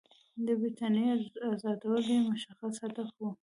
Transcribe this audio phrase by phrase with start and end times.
[0.45, 1.11] د برټانیې
[1.51, 3.29] آزادول یې مشخص هدف وو.